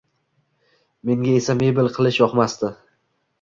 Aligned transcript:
Menga 1.09 1.35
esa 1.41 1.57
mebel 1.59 1.91
qilish 1.99 2.19
yoqmasdi. 2.23 2.73